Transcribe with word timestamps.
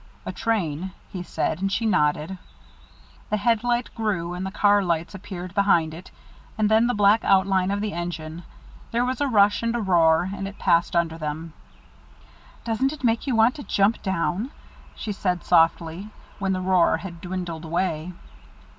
"A 0.25 0.31
train," 0.31 0.93
he 1.13 1.21
said; 1.21 1.61
and 1.61 1.71
she 1.71 1.85
nodded. 1.85 2.39
The 3.29 3.37
headlight 3.37 3.93
grew, 3.93 4.33
and 4.33 4.43
the 4.43 4.49
car 4.49 4.81
lights 4.83 5.13
appeared 5.13 5.53
behind 5.53 5.93
it, 5.93 6.09
and 6.57 6.69
then 6.71 6.87
the 6.87 6.95
black 6.95 7.23
outline 7.23 7.69
of 7.69 7.81
the 7.81 7.93
engine. 7.93 8.41
There 8.89 9.05
was 9.05 9.21
a 9.21 9.27
rush 9.27 9.61
and 9.61 9.75
a 9.75 9.79
roar, 9.79 10.27
and 10.33 10.47
it 10.47 10.57
passed 10.57 10.95
under 10.95 11.19
them. 11.19 11.53
"Doesn't 12.63 12.93
it 12.93 13.03
make 13.03 13.27
you 13.27 13.35
want 13.35 13.53
to 13.57 13.63
jump 13.63 14.01
down?" 14.01 14.49
she 14.95 15.11
said 15.11 15.43
softly, 15.43 16.09
when 16.39 16.53
the 16.53 16.61
roar 16.61 16.97
had 16.97 17.21
dwindled 17.21 17.63
away. 17.63 18.11